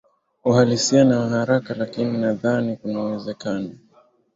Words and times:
ohalisi 0.45 0.95
na 1.03 1.19
wa 1.19 1.29
haraka 1.29 1.73
lakini 1.73 2.17
na 2.17 2.33
dhani 2.33 2.77
kunauwezekano 2.77 3.69